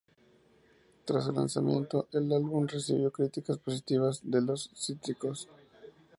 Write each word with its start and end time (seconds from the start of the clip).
Tras 1.05 1.25
su 1.25 1.31
lanzamiento, 1.31 2.07
el 2.11 2.33
álbum 2.33 2.65
recibió 2.65 3.11
críticas 3.11 3.59
positivas 3.59 4.19
de 4.23 4.41
los 4.41 4.69
críticos. 4.83 5.47